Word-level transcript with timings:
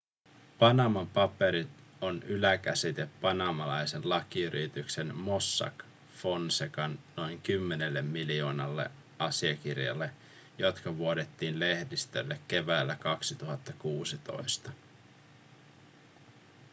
panaman 0.59 1.07
paperit 1.07 1.67
on 2.01 2.23
yläkäsite 2.23 3.09
panamalaisen 3.21 4.09
lakiyrityksen 4.09 5.15
mossack 5.15 5.83
fonsecan 6.15 6.99
noin 7.15 7.41
kymmenelle 7.41 8.01
miljoonalle 8.01 8.91
asiakirjalle 9.19 10.11
jotka 10.57 10.97
vuodettiin 10.97 11.59
lehdistölle 11.59 12.39
keväällä 12.47 12.95
2016 12.95 14.71